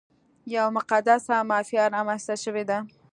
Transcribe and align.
یوه 0.55 0.69
مقدسه 0.77 1.35
مافیا 1.49 1.83
رامنځته 1.95 2.35
شوې 2.43 2.63
ده. 2.69 2.77